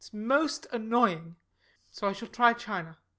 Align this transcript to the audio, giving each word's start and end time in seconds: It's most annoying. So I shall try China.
It's 0.01 0.11
most 0.15 0.65
annoying. 0.71 1.35
So 1.91 2.07
I 2.07 2.13
shall 2.13 2.27
try 2.29 2.53
China. 2.53 2.97